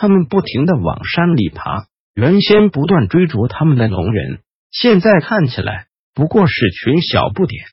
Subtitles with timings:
[0.00, 7.64] 他们不停的往山里爬，原先不断追逐他们的龙人，现在看起来不过是群小不点。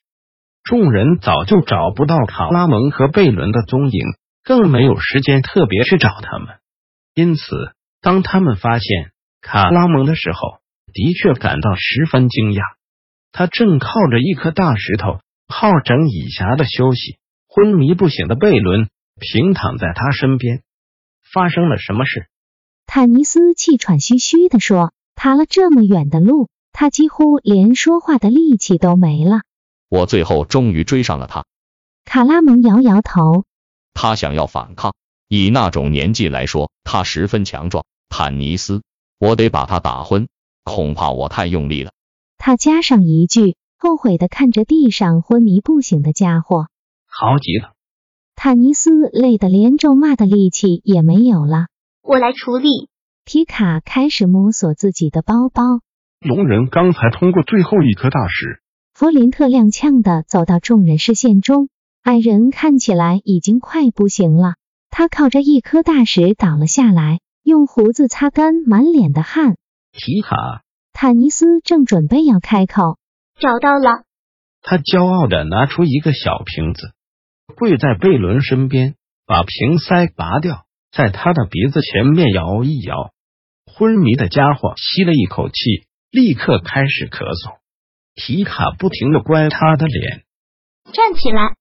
[0.64, 4.02] 众人早就找不到卡拉蒙和贝伦的踪影，
[4.44, 6.56] 更没有时间特别去找他们。
[7.14, 7.44] 因此，
[8.02, 10.40] 当他们发现卡拉蒙的时候，
[10.94, 12.64] 的确感到十分惊讶。
[13.32, 17.20] 他正靠着一颗大石头，好整以暇的休息。
[17.48, 20.64] 昏迷不醒的贝伦平躺在他身边。
[21.36, 22.30] 发生了什么事？
[22.86, 29.42] 坦尼斯气喘吁吁地说：“爬了这么远的路，他几乎连说话的力气都没了。
[29.90, 31.44] 我最后终于追上了他。”
[32.06, 33.44] 卡拉蒙摇摇头
[33.94, 34.96] ：“他想要反抗，
[35.28, 37.84] 以那种年纪来说，他十分强壮。
[38.08, 38.82] 坦尼斯，
[39.20, 40.30] 我得把他打昏，
[40.64, 41.92] 恐怕我太用力了。”
[42.40, 46.70] 他加上一句，后悔的看着地上昏迷不醒的家伙
[47.12, 47.74] ：“好极了。”
[48.46, 51.66] 坦尼斯累得连咒骂的力气也没有了。
[52.04, 52.90] 我来处理。
[53.26, 55.64] 皮卡开始摸索自己的包包。
[56.20, 58.62] 龙人刚才通过最后一颗大石。
[58.94, 61.70] 弗林特踉跄的走到众人视线中。
[62.04, 64.58] 矮人看起来已经快不行了，
[64.92, 69.56] 他靠着一颗大石倒了下来，用胡子擦干满脸的汗。
[69.92, 70.62] 皮卡，
[70.94, 73.00] 坦尼斯正准备要开口，
[73.40, 74.04] 找到了。
[74.62, 76.94] 他骄傲的拿出一个小瓶子。
[77.54, 83.14] 跪在贝伦身边，把瓶塞拔掉，在他的鼻子前面摇一摇。
[83.66, 87.58] 昏迷的家伙吸了一口气，立刻开始咳嗽。
[88.16, 90.24] 皮卡不停的乖他的脸，
[90.94, 91.56] 站起来。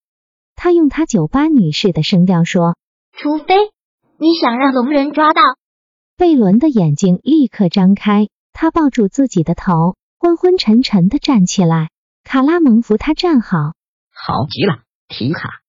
[0.54, 2.76] 他用他酒吧女士的声调说
[3.12, 3.54] ：“除非
[4.19, 5.41] 你想让龙人抓到。”
[6.16, 11.91] 贝伦的眼睛立刻张开，他抱住自己的头，昏昏沉沉的站起来。
[12.22, 13.58] 卡拉蒙扶他站好。
[14.12, 15.63] 好极了，皮卡。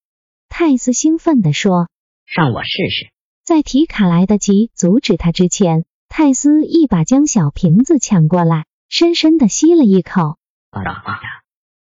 [0.58, 1.90] 泰斯兴奋地说
[2.34, 3.12] ：“让我试试。”
[3.44, 10.38] 在提卡来得及阻止他之前，泰斯一把将小瓶子抢过来，深深的吸了一口。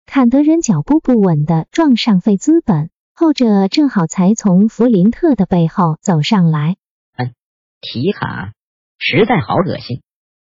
[0.05, 6.77] 坎德人脚步不稳的撞上费兹本，后者正好才从弗林特的背后走上来。
[7.17, 7.33] 嗯，
[7.81, 8.53] 提卡，
[8.99, 10.03] 实在好恶心。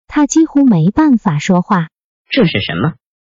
[0.07, 1.90] 他几乎没办法说话。
[2.29, 2.94] 这是什么？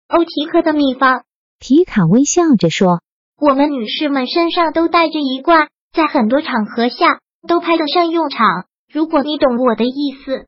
[0.09, 1.25] 欧提克的秘方。
[1.57, 3.01] 提卡微笑着说。
[3.39, 8.65] 我们女士们身上都带着一罐，在很多场合下都派得上用场。
[8.91, 10.47] 如果你懂我的意思。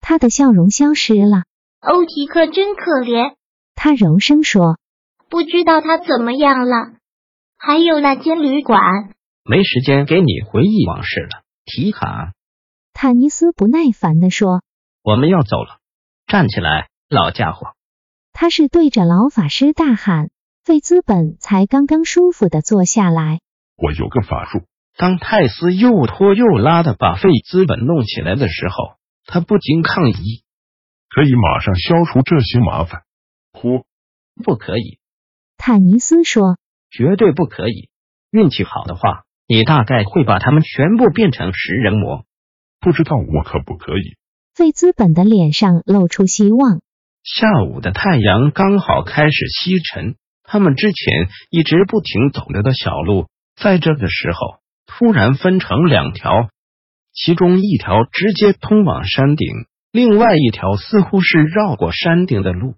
[0.00, 1.42] 他的笑容消失了。
[1.80, 3.34] 欧提克真可怜，
[3.74, 4.78] 他柔声说。
[5.28, 6.92] 不知道他怎么样了。
[7.56, 8.80] 还有那间旅馆。
[9.44, 12.32] 没时间给你回忆往事了，提卡。
[12.92, 14.62] 坦尼斯不耐烦的说。
[15.02, 15.78] 我们要走了，
[16.26, 17.74] 站起来，老家伙。
[18.32, 20.30] 他是对着老法师大喊。
[20.62, 23.40] 费兹本才刚刚舒服的坐下来。
[23.76, 24.62] 我有个法术。
[24.96, 30.42] 当泰斯又拖又拉的把费兹本弄起来的时候，他不禁抗议
[31.08, 33.02] ：“可以马上消除这些麻烦。”
[33.52, 33.86] 呼，
[34.44, 34.98] 不可以。
[35.56, 36.58] 坦尼斯说
[36.90, 37.88] ：“绝对不可以。
[38.30, 42.26] 运气好的话，你大概会把他们全部变成食人魔。
[42.80, 44.16] 不知道我可不可以？”
[44.54, 46.82] 费兹本的脸上露出希望。
[47.22, 50.16] 下午的太阳刚好开始西沉。
[50.52, 56.48] 他们之前一直不停走着的小路，在这个时候突然分成两条，
[57.12, 59.46] 其中一条直接通往山顶，
[59.92, 62.74] 另外一条似乎是绕过山顶的路。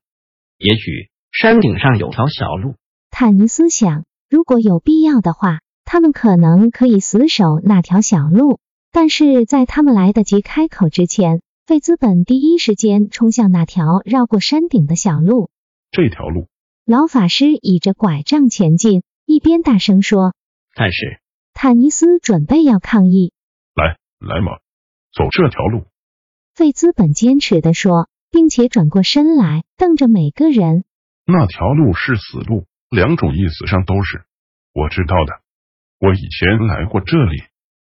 [0.58, 2.74] 也许山顶上有条小路。
[3.10, 8.58] 坦尼斯想，如果有必要的话，他们可能可以死守那条小路。
[8.92, 15.48] 但是在他们来得及开口之前，费兹本第一时间冲向那条绕过山顶的小路。
[15.90, 16.48] 这条路。
[16.84, 20.34] 老法师倚着拐杖前进，一边大声说
[20.74, 21.20] ：“但是，
[21.54, 23.32] 坦尼斯准备要抗议。
[23.76, 24.58] 来，来嘛，
[25.14, 25.86] 走这条路。”
[26.56, 30.82] 费兹本坚持的说，并且转过身来，瞪着每个人。
[31.24, 34.24] 那条路是死路，两种意思上都是。
[34.74, 35.40] 我知道的，
[36.00, 37.44] 我以前来过这里。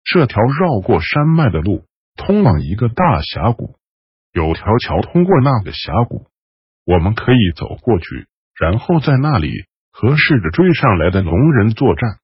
[0.03, 1.85] 这条绕过山脉的路，
[2.17, 3.77] 通往一个大峡谷，
[4.33, 6.27] 有条桥通过那个峡谷，
[6.85, 8.27] 我们可以走过去。
[8.55, 9.51] 然后在那里
[9.91, 12.19] 和试着追上来的龙人作战。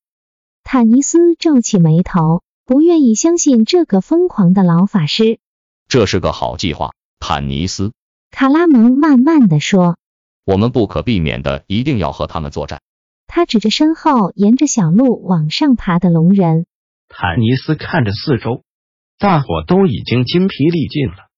[0.62, 5.38] 坦尼斯皱起眉头，不愿意相信这个疯狂的老法师。
[5.88, 7.92] 这是个好计划，坦尼斯。
[8.30, 9.96] 卡拉蒙慢慢的说
[10.44, 12.82] ：“我们不可避免的一定要和他们作战。”
[13.26, 16.66] 他指着身后沿着小路往上爬的龙人。
[17.08, 18.64] 坦尼斯看着四周，
[19.18, 21.28] 大伙都已经筋疲力尽了。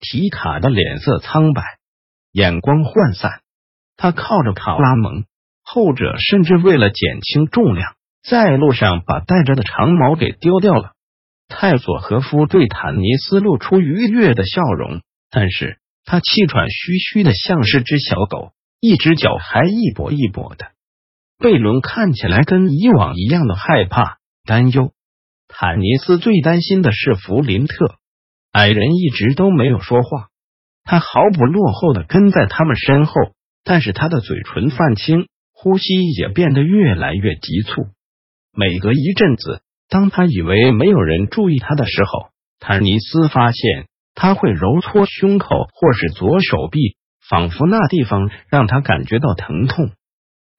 [0.00, 1.62] 提卡的脸色苍白，
[2.32, 3.40] 眼光涣散。
[3.96, 5.24] 他靠着卡拉蒙，
[5.62, 7.94] 后者甚至为了减轻重量。
[8.22, 10.92] 在路上把带着的长矛给丢掉了。
[11.46, 20.68] 泰索和夫对坦尼斯露出愉悦的笑容，但是他气喘吁吁的，像是只小狗，一只脚还一跛一跛的。
[21.38, 24.16] 贝伦看起来跟以往一样的害怕、
[24.46, 24.92] 担忧。
[25.46, 27.96] 坦尼斯最担心的是弗林特，
[28.52, 30.28] 矮人一直都没有说话，
[30.82, 33.12] 他毫不落后的跟在他们身后，
[33.64, 37.86] 但是他的嘴唇泛青，呼吸也变得越来越急促。
[38.52, 42.28] 每隔一阵子，当他以为没有人注意他的时候，
[42.60, 46.96] 坦尼斯发现他会揉搓胸口或是左手臂，
[47.28, 49.90] 仿佛那地方让他感觉到疼痛。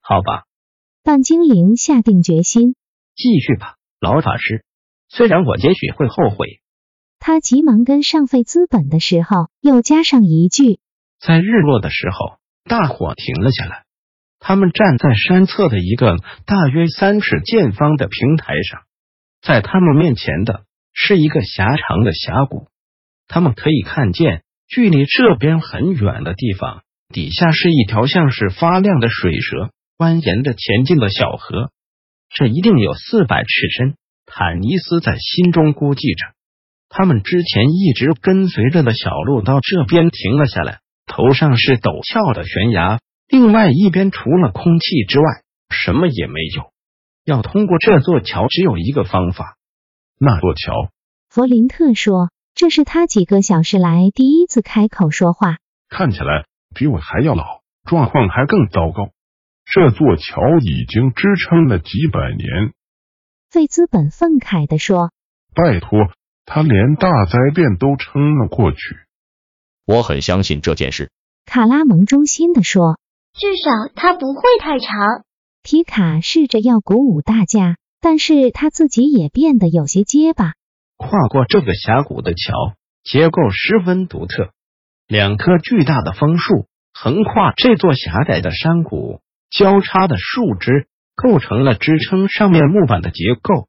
[0.02, 0.44] 好吧，
[1.04, 2.76] 半精灵下定决心，
[3.16, 4.66] 继续吧，老法师。
[5.08, 6.60] 虽然我也许会后悔。
[7.20, 10.80] 他急忙跟上费资本的时候，又加上一句：
[11.20, 13.84] 在日落的时候，大火停了下来。
[14.40, 18.82] 他们站在山侧的一个大约三尺见方的平台上，
[19.42, 22.68] 在他们面前的是一个狭长的峡谷。
[23.28, 31.72] 他们可以看见，距离这边很远的地方，底下是一条像是发亮的水蛇蜿蜒着前进的小河。
[32.30, 33.96] 这一定有四百尺深。
[34.28, 36.36] 坦尼斯在心中估计着。
[36.90, 43.00] 他们之前一直跟随着的小路到这边停了下来，头上是陡峭的悬崖。
[43.28, 45.26] 另外一边除了空气之外，
[45.70, 46.72] 什么也没有。
[47.24, 49.58] 要通过这座桥，只有一个方法。
[50.20, 50.92] 那座桥，
[51.30, 55.58] 弗林特说：“这是他几个小时来第一次开口说话。
[55.90, 57.44] 看起来比我还要老，
[57.84, 59.10] 状况还更糟糕。
[59.66, 62.74] 这座桥已经支撑了几百年。”
[63.50, 65.12] 费兹本愤慨地说
[65.56, 66.00] ：“拜托，
[66.46, 68.78] 他连大灾变都撑了过去。”
[69.86, 71.12] 我很相信这件事。
[71.46, 72.98] 卡拉蒙衷心的说。
[73.38, 75.26] 至少它不会太长。
[75.62, 80.54] 皮卡试着要鼓舞大家，但是他自己也变得有些结巴。
[80.96, 82.54] 跨过这个峡谷的桥，
[83.04, 84.52] 结构十分独特。
[85.06, 93.68] 两棵巨大的枫树横跨这座狭窄的山谷，交叉的树枝构成了支撑上面木板的结构。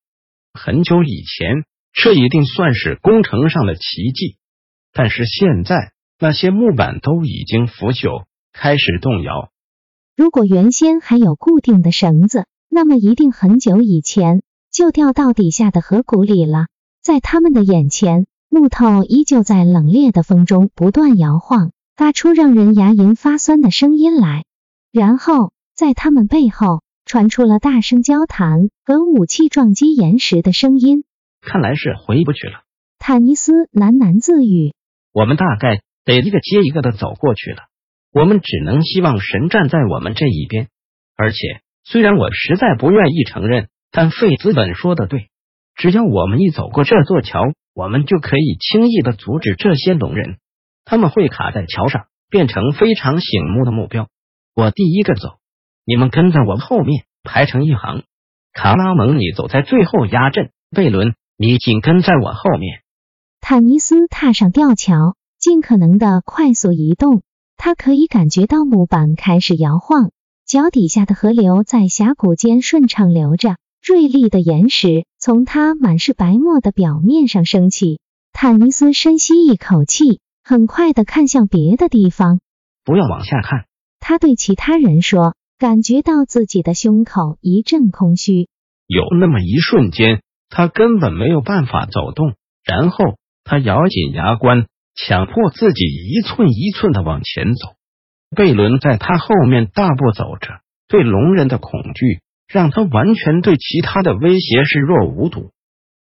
[0.55, 4.39] 很久以前，这一定算是工程上的奇迹，
[4.93, 9.51] 但是现在那些木板都已经腐朽，开始动摇。
[10.17, 14.43] 如果原先还有固定的绳子，那么一定很久以前
[14.73, 16.69] 就掉到底下的河谷里了。
[17.03, 24.45] 在他们的眼前，木头依旧在冷冽的风中不断摇晃，发出让人牙龈发酸的声音来。
[24.91, 31.05] 然后，在他们背后传出了大声交谈和武器撞击岩石的声音。
[31.43, 32.65] 看来是回不去了，
[32.99, 34.73] 坦尼斯喃喃自语
[35.13, 37.65] ：“我们大概得一个接一个的走过去了。”
[38.15, 40.69] 我们只能希望神站在我们这一边，
[41.19, 41.37] 而且
[41.85, 45.29] 虽然我实在不愿意承认，但费兹本说的对，
[45.75, 47.43] 只要我们一走过这座桥，
[47.75, 50.39] 我们就可以轻易的阻止这些龙人，
[50.87, 54.09] 他们会卡在桥上，变成非常醒目的目标。
[54.55, 55.39] 我第一个走，
[55.85, 58.05] 你们跟在我后面排成一行。
[58.55, 62.81] 卡拉蒙，你走在最后压阵；贝伦，你紧跟在我后面。
[63.43, 67.23] 坦尼斯踏上吊桥，尽可能的快速移动。
[67.57, 70.11] 他可以感觉到木板开始摇晃，
[70.47, 77.99] 脚底下的河流在峡谷间顺畅流着，锐利的岩石从它满是白沫的表面上升起。
[78.33, 82.41] 坦尼斯深吸一口气，很快的看向别的地方。
[82.85, 83.65] 不要往下看，
[83.99, 88.49] 他对其他人说，感觉到自己的胸口一阵空虚。
[88.87, 94.67] 有那么一瞬间，他根本没有办法走动，然后他咬紧牙关。
[94.97, 97.75] 强迫自己一寸一寸的往前走，
[98.35, 100.61] 贝伦在他后面大步走着。
[100.89, 105.51] 对龙人的恐惧让他完全对其他的威胁视若无睹。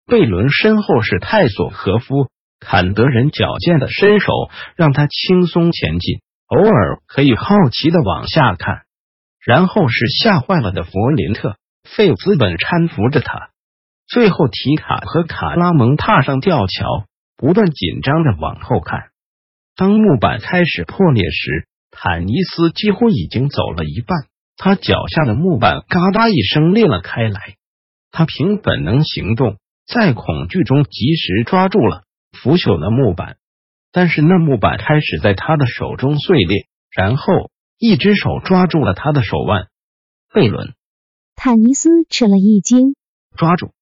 [0.06, 4.32] 贝伦身后是泰索和夫，坎德人矫健的身手
[4.76, 8.84] 让他轻松前进，偶尔可以好奇的往下看。
[9.44, 13.50] 然后是吓坏了的弗林特，费兹本搀扶着他，
[14.08, 17.06] 最后提卡和卡拉蒙踏上吊桥。
[17.38, 19.10] 不断紧张的往后看，
[19.76, 24.18] 当木板开始破裂时，坦尼斯几乎已经走了一半。
[24.58, 27.56] 他脚下的木板嘎哒一声裂了开来。
[28.10, 33.36] 他凭本能行动，在恐惧中及时抓住了腐朽的木板，
[33.92, 39.68] 但是那木板开始在他的手中碎裂，然后一只手抓住了他的手腕。
[40.34, 40.74] 贝伦，
[41.36, 42.96] 坦尼斯吃了一惊，
[43.36, 43.74] 抓住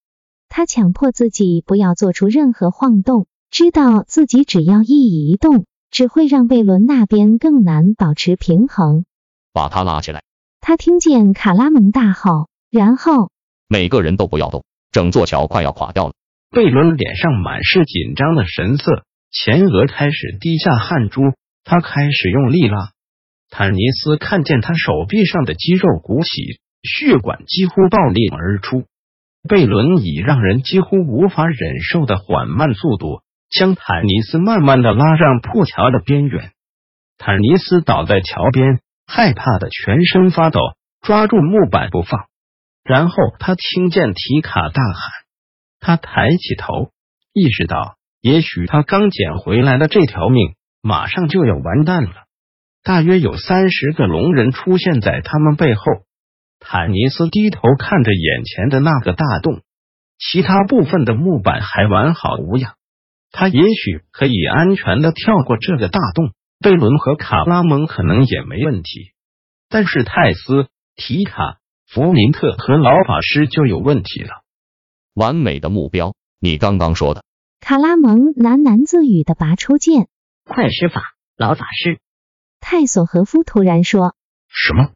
[0.50, 9.06] 他，强迫自己不要做出任何晃动，知道自己只要一移动，只会让贝伦那边更难保持平衡。
[9.54, 10.24] 把他拉起来！
[10.60, 13.30] 他听见卡拉蒙大吼，然后
[13.70, 16.14] 每个人都不要动，整座桥快要垮掉了。
[16.50, 18.86] 贝伦脸上满是紧张的神色，
[19.32, 21.22] 前额开始滴下汗珠，
[21.64, 22.90] 他开始用力拉。
[23.52, 28.86] 坦尼斯看见他手臂上的肌肉鼓起，血管几乎爆裂而出。
[29.48, 33.22] 贝伦以让人几乎无法忍受的缓慢速度，
[33.54, 36.52] 将坦尼斯慢慢的拉上破桥的边缘。
[37.18, 38.82] 坦尼斯倒在桥边。
[39.06, 40.62] 害怕的全身发抖，
[41.02, 42.28] 抓住木板不放。
[42.86, 45.12] 然后他听见提卡大喊，
[45.82, 46.92] 他抬起头，
[47.34, 52.14] 意识到也许他刚捡回来的这条命马上就要完蛋了。
[52.82, 55.84] 大约有三十个龙人出现在他们背后。
[56.62, 59.62] 坦尼斯低头看着眼前的那个大洞，
[60.18, 62.76] 其他部分的木板还完好无恙，
[63.34, 66.32] 他也许可以安全的跳过这个大洞。
[66.60, 69.12] 贝伦和卡拉蒙可能也没问题，
[69.68, 74.44] 但是泰斯、提卡、弗林特和老法师就有问题了。
[75.14, 77.26] 完美的目标，你刚刚说的。
[77.60, 80.08] 卡拉蒙喃喃自语的拔出剑。
[80.46, 81.02] 快施法，
[81.36, 82.00] 老法师。
[82.62, 84.16] 泰索和夫突然说。
[84.48, 84.92] 什么？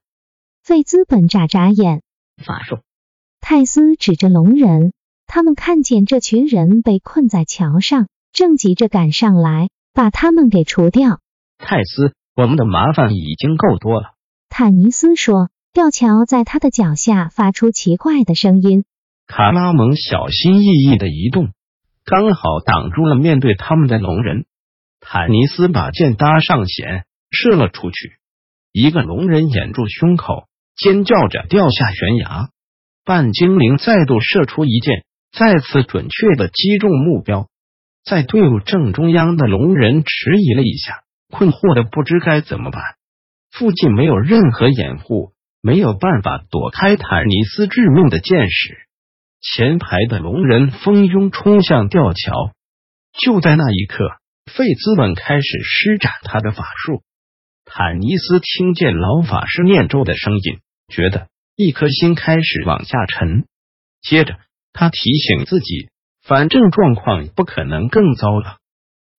[0.63, 2.01] 费兹本眨眨眼。
[2.45, 2.79] 法术。
[3.41, 4.93] 泰斯指着龙人，
[5.25, 11.21] 他们看见这群人被困在桥上，正急着赶上来把他们给除掉。
[11.57, 14.11] 泰斯，我们的麻烦已经够多了。
[14.47, 15.49] 坦尼斯说。
[15.73, 18.83] 吊桥在他的脚下发出奇怪的声音。
[19.27, 21.51] 卡拉蒙小心翼翼的移动，
[22.03, 24.45] 刚好挡住了面对他们的龙人。
[24.99, 28.13] 坦尼斯把箭搭上弦，射了出去。
[28.71, 32.49] 一个龙人掩住胸口，尖叫着掉下悬崖。
[33.05, 37.49] 半精灵再度射出一箭，再次准确的击中目标。
[38.07, 41.03] 在队伍正中央的龙人迟疑了一下。
[41.29, 42.81] 困惑的不知该怎么办，
[43.51, 48.77] 附近没有任何掩护，没有办法躲开坦尼斯致命的箭矢。
[49.41, 52.53] 前排的龙人蜂拥冲向吊桥，
[53.11, 54.07] 就在那一刻，
[54.45, 57.01] 费兹本开始施展他的法术。
[57.65, 63.45] 坦尼斯听见老法师念咒的声音，觉得一颗心开始往下沉。
[64.01, 64.37] 接着，
[64.71, 65.89] 他提醒自己，
[66.27, 68.57] 反正状况不可能更糟了。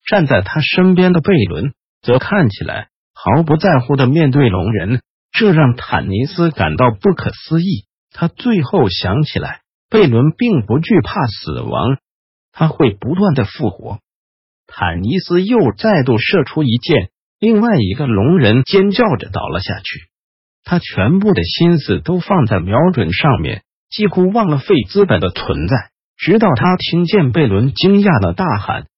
[0.06, 1.72] 站在他身边的贝伦。
[2.00, 7.86] 则看起来毫不在乎的面对龙人，这让坦尼斯感到不可思议。
[8.12, 11.98] 他最后想起来，贝伦并不惧怕死亡，
[12.52, 13.98] 他会不断的复活。
[14.68, 17.10] 坦尼斯又再度射出一箭，
[17.40, 20.08] 另外一个龙人尖叫着倒了下去。
[20.62, 25.90] 他全部的心思都放在瞄准上面，几乎忘了费资本的存在。
[26.18, 28.88] 直到他听见贝伦惊讶的大喊，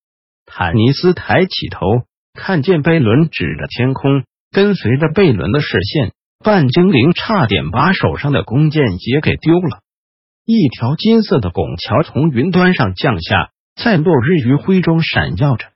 [0.47, 1.87] 坦尼斯抬起头。
[2.33, 9.81] 看见贝伦指着天空，跟随着贝伦的视线，半精灵差点把手上的弓箭也给丢了。
[10.47, 15.67] 一条金色的拱桥从云端上降下，在落日余晖中闪耀着。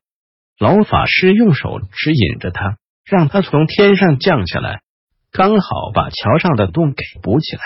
[0.58, 4.80] 老法师用手指引着他，让他从天上降下来，
[5.32, 7.62] 刚好把桥上的洞给补起来。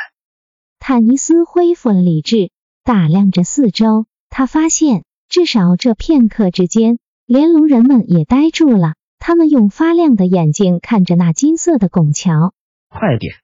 [0.81, 2.51] 坦尼斯恢复了理智，
[2.89, 6.99] 打量着四周，他发现至少这片刻之间。
[7.27, 12.55] 连龙人们也呆住了，他们用发亮的眼睛看着那金色的拱桥。
[12.89, 13.35] 快点！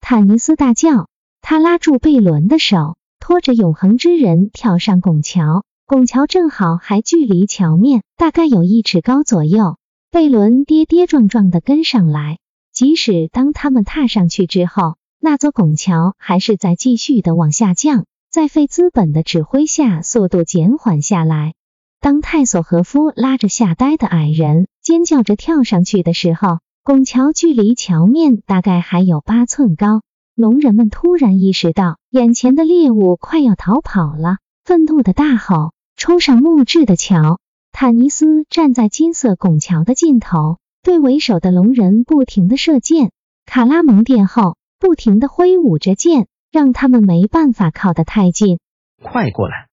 [0.00, 1.06] 坦尼斯大叫。
[1.42, 5.66] 他拉住贝伦的手，拖着永恒之人跳上拱桥。
[5.84, 9.76] 拱桥正好还距离桥面大概有一尺高左右。
[10.10, 12.38] 贝伦跌跌撞撞的跟上来。
[12.72, 21.54] 即使当他们踏上去之后，那座拱桥还是在继续的往下降，在费资本的指挥下，速度减缓下来。
[21.98, 30.02] 当泰索和夫拉着吓呆的矮人，尖叫着跳上去的时候，拱桥距离桥面大概还有八寸高。
[30.34, 37.40] 龙人们突然意识到眼前的猎物快要逃跑了，愤怒的大吼：“冲上木质的桥！”
[37.72, 43.10] 坦尼斯站在金色拱桥的尽头，对为首的龙人不停的射箭。
[43.46, 48.58] 卡拉蒙殿后不停的挥舞着剑，让他们没办法靠得太近。
[49.02, 49.68] 快过来！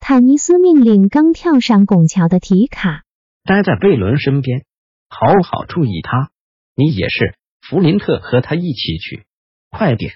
[0.00, 3.02] 坦尼斯命令刚跳上拱桥的提卡
[3.44, 4.64] 待在贝伦身边，
[5.08, 6.30] 好好注意他。
[6.74, 9.24] 你也是，弗林特和他一起去，
[9.70, 10.12] 快点！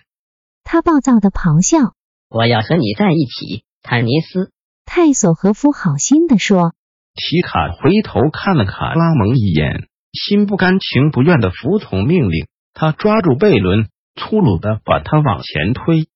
[0.64, 1.94] 他暴躁的咆哮
[2.30, 4.52] ：“我要和你在一起，坦尼斯！”
[4.87, 6.75] 泰索和夫好心的说。
[7.14, 12.47] 提卡回头看了卡拉蒙一眼，心不甘情不愿的服从命令。
[12.73, 16.09] 他抓住贝伦，粗鲁的把他往前推。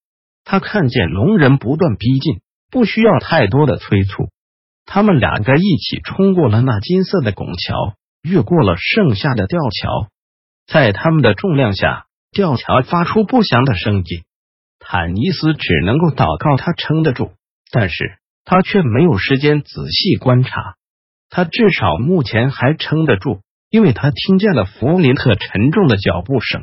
[0.45, 4.29] 他看见龙人不断逼近，不需要太多的催促。
[4.85, 10.09] 他们两个一起冲过了那金色的拱桥，越过了剩下的吊桥。
[10.67, 14.25] 在他们的重量下，吊桥发出不祥的声音。
[14.79, 17.33] 坦尼斯只能够祷告他撑得住，
[17.73, 20.77] 但是他却没有时间仔细观察。
[21.29, 26.63] 他至少目前还撑得住，因为他听见了弗林特沉重的脚步声。